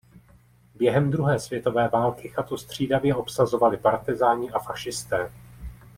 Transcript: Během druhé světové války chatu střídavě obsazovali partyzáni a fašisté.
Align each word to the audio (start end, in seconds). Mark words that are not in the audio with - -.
Během 0.75 1.11
druhé 1.11 1.39
světové 1.39 1.87
války 1.87 2.27
chatu 2.29 2.57
střídavě 2.57 3.15
obsazovali 3.15 3.77
partyzáni 3.77 4.49
a 4.51 4.59
fašisté. 4.59 5.31